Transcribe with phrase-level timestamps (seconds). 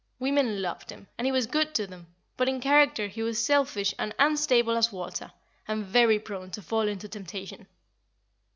[0.17, 3.93] Women loved him, and he was good to them; but in character he was selfish
[3.99, 5.31] and unstable as water,
[5.67, 7.67] and very prone to fall into temptation.